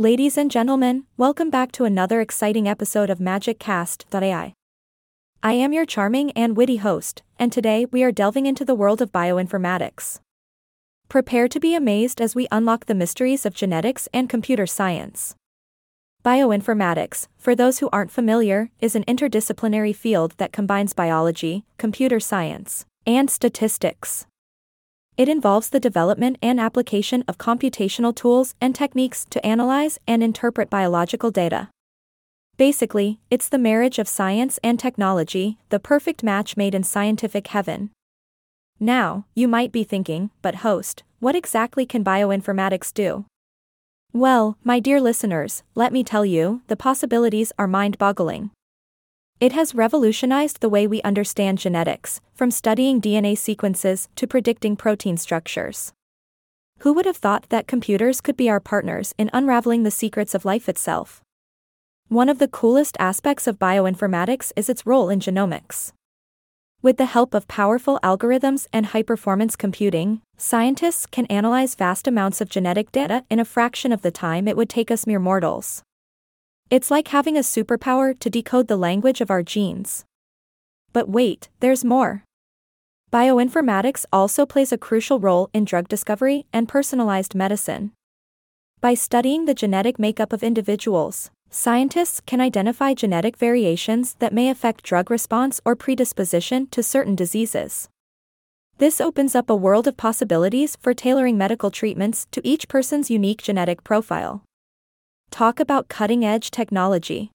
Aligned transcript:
Ladies 0.00 0.38
and 0.38 0.50
gentlemen, 0.50 1.04
welcome 1.18 1.50
back 1.50 1.72
to 1.72 1.84
another 1.84 2.22
exciting 2.22 2.66
episode 2.66 3.10
of 3.10 3.18
MagicCast.ai. 3.18 4.54
I 5.42 5.52
am 5.52 5.74
your 5.74 5.84
charming 5.84 6.30
and 6.30 6.56
witty 6.56 6.78
host, 6.78 7.22
and 7.38 7.52
today 7.52 7.84
we 7.84 8.02
are 8.02 8.10
delving 8.10 8.46
into 8.46 8.64
the 8.64 8.74
world 8.74 9.02
of 9.02 9.12
bioinformatics. 9.12 10.20
Prepare 11.10 11.48
to 11.48 11.60
be 11.60 11.74
amazed 11.74 12.18
as 12.18 12.34
we 12.34 12.48
unlock 12.50 12.86
the 12.86 12.94
mysteries 12.94 13.44
of 13.44 13.52
genetics 13.52 14.08
and 14.14 14.30
computer 14.30 14.66
science. 14.66 15.34
Bioinformatics, 16.24 17.26
for 17.36 17.54
those 17.54 17.80
who 17.80 17.90
aren't 17.92 18.10
familiar, 18.10 18.70
is 18.80 18.96
an 18.96 19.04
interdisciplinary 19.04 19.94
field 19.94 20.32
that 20.38 20.50
combines 20.50 20.94
biology, 20.94 21.66
computer 21.76 22.20
science, 22.20 22.86
and 23.06 23.28
statistics. 23.28 24.26
It 25.16 25.28
involves 25.28 25.68
the 25.70 25.80
development 25.80 26.38
and 26.42 26.58
application 26.58 27.24
of 27.28 27.38
computational 27.38 28.14
tools 28.14 28.54
and 28.60 28.74
techniques 28.74 29.26
to 29.30 29.44
analyze 29.44 29.98
and 30.06 30.22
interpret 30.22 30.70
biological 30.70 31.30
data. 31.30 31.68
Basically, 32.56 33.20
it's 33.30 33.48
the 33.48 33.58
marriage 33.58 33.98
of 33.98 34.08
science 34.08 34.58
and 34.62 34.78
technology, 34.78 35.58
the 35.70 35.80
perfect 35.80 36.22
match 36.22 36.56
made 36.56 36.74
in 36.74 36.82
scientific 36.82 37.46
heaven. 37.48 37.90
Now, 38.78 39.26
you 39.34 39.48
might 39.48 39.72
be 39.72 39.84
thinking, 39.84 40.30
but 40.42 40.56
host, 40.56 41.02
what 41.18 41.36
exactly 41.36 41.84
can 41.84 42.02
bioinformatics 42.02 42.92
do? 42.94 43.26
Well, 44.12 44.56
my 44.64 44.80
dear 44.80 45.00
listeners, 45.00 45.62
let 45.74 45.92
me 45.92 46.02
tell 46.02 46.24
you, 46.24 46.62
the 46.68 46.76
possibilities 46.76 47.52
are 47.58 47.66
mind 47.66 47.98
boggling. 47.98 48.50
It 49.40 49.52
has 49.52 49.74
revolutionized 49.74 50.60
the 50.60 50.68
way 50.68 50.86
we 50.86 51.00
understand 51.00 51.56
genetics, 51.56 52.20
from 52.34 52.50
studying 52.50 53.00
DNA 53.00 53.38
sequences 53.38 54.06
to 54.16 54.26
predicting 54.26 54.76
protein 54.76 55.16
structures. 55.16 55.94
Who 56.80 56.92
would 56.92 57.06
have 57.06 57.16
thought 57.16 57.46
that 57.48 57.66
computers 57.66 58.20
could 58.20 58.36
be 58.36 58.50
our 58.50 58.60
partners 58.60 59.14
in 59.16 59.30
unraveling 59.32 59.82
the 59.82 59.90
secrets 59.90 60.34
of 60.34 60.44
life 60.44 60.68
itself? 60.68 61.22
One 62.08 62.28
of 62.28 62.38
the 62.38 62.48
coolest 62.48 62.98
aspects 63.00 63.46
of 63.46 63.58
bioinformatics 63.58 64.52
is 64.56 64.68
its 64.68 64.84
role 64.84 65.08
in 65.08 65.20
genomics. 65.20 65.92
With 66.82 66.98
the 66.98 67.06
help 67.06 67.32
of 67.32 67.48
powerful 67.48 67.98
algorithms 68.02 68.66
and 68.74 68.86
high 68.86 69.02
performance 69.02 69.56
computing, 69.56 70.20
scientists 70.36 71.06
can 71.06 71.24
analyze 71.26 71.74
vast 71.74 72.06
amounts 72.06 72.42
of 72.42 72.50
genetic 72.50 72.92
data 72.92 73.24
in 73.30 73.40
a 73.40 73.46
fraction 73.46 73.90
of 73.90 74.02
the 74.02 74.10
time 74.10 74.46
it 74.46 74.56
would 74.58 74.68
take 74.68 74.90
us 74.90 75.06
mere 75.06 75.18
mortals. 75.18 75.82
It's 76.70 76.88
like 76.88 77.08
having 77.08 77.36
a 77.36 77.40
superpower 77.40 78.16
to 78.20 78.30
decode 78.30 78.68
the 78.68 78.76
language 78.76 79.20
of 79.20 79.28
our 79.28 79.42
genes. 79.42 80.04
But 80.92 81.08
wait, 81.08 81.48
there's 81.58 81.84
more. 81.84 82.22
Bioinformatics 83.12 84.04
also 84.12 84.46
plays 84.46 84.70
a 84.70 84.78
crucial 84.78 85.18
role 85.18 85.50
in 85.52 85.64
drug 85.64 85.88
discovery 85.88 86.46
and 86.52 86.68
personalized 86.68 87.34
medicine. 87.34 87.90
By 88.80 88.94
studying 88.94 89.46
the 89.46 89.54
genetic 89.54 89.98
makeup 89.98 90.32
of 90.32 90.44
individuals, 90.44 91.32
scientists 91.50 92.20
can 92.24 92.40
identify 92.40 92.94
genetic 92.94 93.36
variations 93.36 94.14
that 94.20 94.32
may 94.32 94.48
affect 94.48 94.84
drug 94.84 95.10
response 95.10 95.60
or 95.64 95.74
predisposition 95.74 96.68
to 96.68 96.84
certain 96.84 97.16
diseases. 97.16 97.88
This 98.78 99.00
opens 99.00 99.34
up 99.34 99.50
a 99.50 99.56
world 99.56 99.88
of 99.88 99.96
possibilities 99.96 100.76
for 100.76 100.94
tailoring 100.94 101.36
medical 101.36 101.72
treatments 101.72 102.28
to 102.30 102.40
each 102.46 102.68
person's 102.68 103.10
unique 103.10 103.42
genetic 103.42 103.82
profile. 103.82 104.44
Talk 105.30 105.60
about 105.60 105.88
cutting 105.88 106.24
edge 106.24 106.50
technology. 106.50 107.30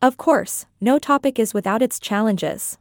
Of 0.00 0.16
course, 0.16 0.66
no 0.80 0.98
topic 0.98 1.38
is 1.38 1.54
without 1.54 1.82
its 1.82 2.00
challenges. 2.00 2.78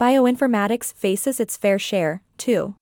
Bioinformatics 0.00 0.94
faces 0.94 1.40
its 1.40 1.56
fair 1.56 1.78
share, 1.78 2.22
too. 2.38 2.76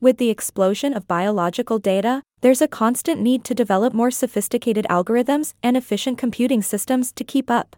With 0.00 0.18
the 0.18 0.30
explosion 0.30 0.92
of 0.92 1.08
biological 1.08 1.78
data, 1.78 2.22
there's 2.40 2.60
a 2.60 2.68
constant 2.68 3.20
need 3.20 3.44
to 3.44 3.54
develop 3.54 3.94
more 3.94 4.10
sophisticated 4.10 4.84
algorithms 4.90 5.54
and 5.62 5.76
efficient 5.76 6.18
computing 6.18 6.60
systems 6.60 7.10
to 7.12 7.24
keep 7.24 7.50
up. 7.50 7.76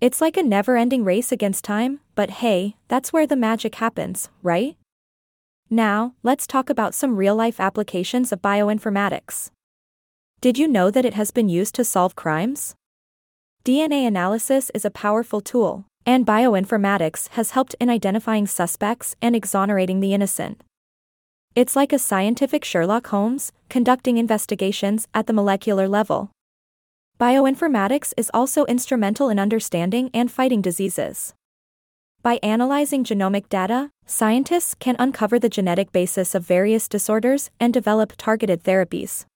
It's 0.00 0.20
like 0.20 0.36
a 0.36 0.42
never 0.42 0.76
ending 0.76 1.04
race 1.04 1.30
against 1.30 1.64
time, 1.64 2.00
but 2.14 2.30
hey, 2.30 2.76
that's 2.88 3.12
where 3.12 3.26
the 3.26 3.36
magic 3.36 3.74
happens, 3.74 4.30
right? 4.42 4.76
Now, 5.68 6.14
let's 6.22 6.46
talk 6.46 6.70
about 6.70 6.94
some 6.94 7.16
real 7.16 7.36
life 7.36 7.60
applications 7.60 8.32
of 8.32 8.40
bioinformatics. 8.40 9.50
Did 10.40 10.56
you 10.56 10.68
know 10.68 10.90
that 10.90 11.04
it 11.04 11.12
has 11.12 11.30
been 11.30 11.50
used 11.50 11.74
to 11.74 11.84
solve 11.84 12.16
crimes? 12.16 12.74
DNA 13.62 14.06
analysis 14.06 14.70
is 14.72 14.86
a 14.86 14.90
powerful 14.90 15.42
tool, 15.42 15.84
and 16.06 16.26
bioinformatics 16.26 17.28
has 17.32 17.50
helped 17.50 17.76
in 17.78 17.90
identifying 17.90 18.46
suspects 18.46 19.14
and 19.20 19.36
exonerating 19.36 20.00
the 20.00 20.14
innocent. 20.14 20.62
It's 21.54 21.76
like 21.76 21.92
a 21.92 21.98
scientific 21.98 22.64
Sherlock 22.64 23.08
Holmes, 23.08 23.52
conducting 23.68 24.16
investigations 24.16 25.06
at 25.12 25.26
the 25.26 25.34
molecular 25.34 25.86
level. 25.86 26.30
Bioinformatics 27.20 28.14
is 28.16 28.30
also 28.32 28.64
instrumental 28.64 29.28
in 29.28 29.38
understanding 29.38 30.08
and 30.14 30.32
fighting 30.32 30.62
diseases. 30.62 31.34
By 32.22 32.38
analyzing 32.42 33.04
genomic 33.04 33.50
data, 33.50 33.90
scientists 34.06 34.74
can 34.74 34.96
uncover 34.98 35.38
the 35.38 35.50
genetic 35.50 35.92
basis 35.92 36.34
of 36.34 36.46
various 36.46 36.88
disorders 36.88 37.50
and 37.60 37.74
develop 37.74 38.14
targeted 38.16 38.62
therapies. 38.62 39.26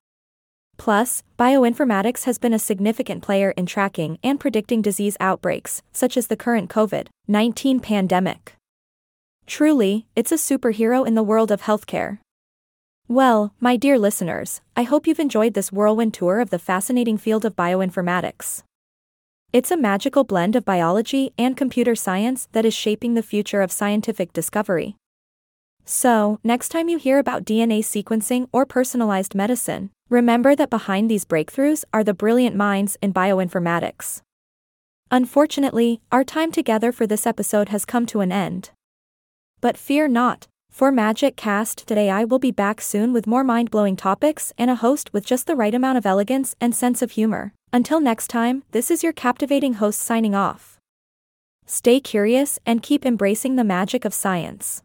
Plus, 0.77 1.23
bioinformatics 1.39 2.25
has 2.25 2.39
been 2.39 2.53
a 2.53 2.59
significant 2.59 3.23
player 3.23 3.53
in 3.53 3.67
tracking 3.67 4.19
and 4.23 4.41
predicting 4.41 4.83
disease 4.83 5.17
outbreaks, 5.21 5.83
such 5.93 6.17
as 6.17 6.27
the 6.27 6.37
current 6.37 6.71
COVID 6.71 7.07
19 7.27 7.81
pandemic. 7.81 8.55
Truly, 9.47 10.07
it's 10.17 10.33
a 10.33 10.37
superhero 10.37 11.07
in 11.07 11.15
the 11.15 11.23
world 11.23 11.51
of 11.51 11.63
healthcare. 11.63 12.19
Well, 13.09 13.53
my 13.61 13.77
dear 13.77 13.99
listeners, 13.99 14.63
I 14.75 14.85
hope 14.85 15.07
you've 15.07 15.21
enjoyed 15.21 15.53
this 15.53 15.71
whirlwind 15.71 16.15
tour 16.15 16.41
of 16.41 16.51
the 16.51 16.59
fascinating 16.59 17.19
field 17.19 17.45
of 17.45 17.55
bioinformatics. 17.55 18.63
It's 19.53 19.71
a 19.71 19.77
magical 19.77 20.25
blend 20.25 20.57
of 20.57 20.65
biology 20.65 21.33
and 21.39 21.57
computer 21.57 21.95
science 21.95 22.49
that 22.53 22.65
is 22.65 22.75
shaping 22.75 23.15
the 23.15 23.23
future 23.23 23.61
of 23.61 23.71
scientific 23.71 24.33
discovery. 24.33 24.97
So, 25.85 26.39
next 26.43 26.71
time 26.71 26.89
you 26.89 26.97
hear 26.97 27.19
about 27.19 27.45
DNA 27.45 27.81
sequencing 27.81 28.49
or 28.53 28.65
personalized 28.65 29.35
medicine, 29.35 29.91
remember 30.09 30.57
that 30.57 30.71
behind 30.71 31.11
these 31.11 31.27
breakthroughs 31.27 31.85
are 31.93 32.03
the 32.03 32.15
brilliant 32.15 32.57
minds 32.57 32.97
in 33.03 33.13
bioinformatics. 33.13 34.23
Unfortunately, 35.11 36.01
our 36.11 36.25
time 36.25 36.51
together 36.51 36.91
for 36.91 37.07
this 37.07 37.27
episode 37.27 37.69
has 37.69 37.85
come 37.85 38.07
to 38.07 38.21
an 38.21 38.33
end. 38.33 38.71
But 39.61 39.77
fear 39.77 40.09
not, 40.09 40.49
for 40.71 40.91
MagicCast.ai 40.91 42.25
will 42.25 42.39
be 42.39 42.51
back 42.51 42.81
soon 42.81 43.13
with 43.13 43.27
more 43.27 43.45
mind 43.45 43.71
blowing 43.71 43.95
topics 43.95 44.53
and 44.59 44.71
a 44.71 44.77
host 44.77 45.13
with 45.13 45.27
just 45.27 45.47
the 45.47 45.55
right 45.55 45.75
amount 45.75 45.99
of 45.99 46.07
elegance 46.07 46.57
and 46.61 46.75
sense 46.75 47.03
of 47.03 47.13
humor. 47.13 47.53
Until 47.73 48.01
next 48.01 48.29
time, 48.29 48.65
this 48.73 48.91
is 48.91 49.03
your 49.03 49.13
captivating 49.13 49.75
host 49.75 50.01
signing 50.01 50.35
off. 50.35 50.79
Stay 51.67 52.01
curious 52.01 52.59
and 52.67 52.83
keep 52.83 53.07
embracing 53.07 53.57
the 53.57 53.65
magic 53.65 54.05
of 54.05 54.15
science. 54.15 54.83